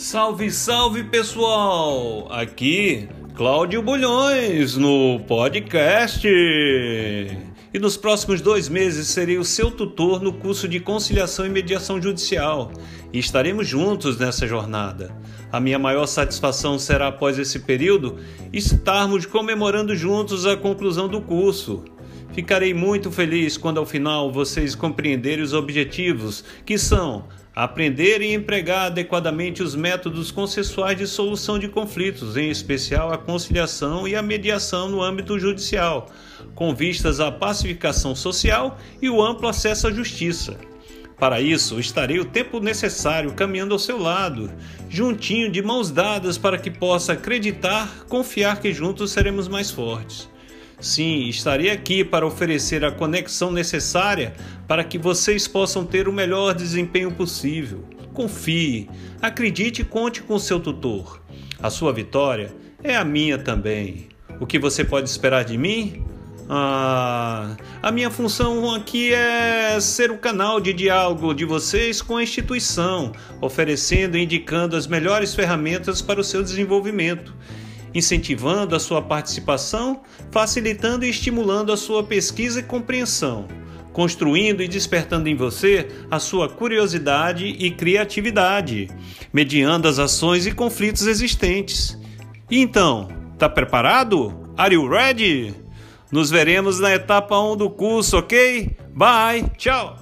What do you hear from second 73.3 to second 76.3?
oferecendo e indicando as melhores ferramentas para o